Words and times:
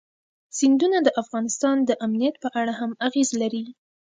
سیندونه 0.57 0.97
د 1.03 1.09
افغانستان 1.21 1.77
د 1.83 1.91
امنیت 2.05 2.35
په 2.43 2.49
اړه 2.59 2.73
هم 2.79 2.91
اغېز 3.07 3.29
لري. 3.41 3.63